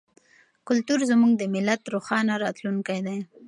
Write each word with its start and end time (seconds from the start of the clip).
کلتور 0.67 0.99
زموږ 1.11 1.31
د 1.37 1.43
ملت 1.53 1.81
روښانه 1.93 2.33
راتلونکی 2.43 2.99
دی. 3.05 3.17